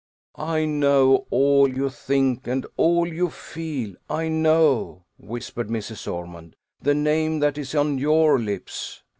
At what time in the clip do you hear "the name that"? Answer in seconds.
6.81-7.55